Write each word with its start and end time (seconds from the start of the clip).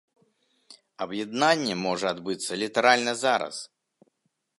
Аб'яднанне 1.05 1.75
можа 1.85 2.07
адбыцца 2.15 2.57
літаральна 2.63 3.13
зараз. 3.23 3.55